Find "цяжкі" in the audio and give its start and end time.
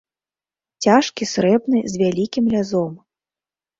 0.85-1.23